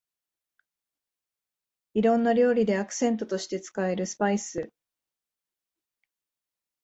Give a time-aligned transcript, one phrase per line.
[1.93, 4.71] いろんな料理でアクセントとして使えるスパイス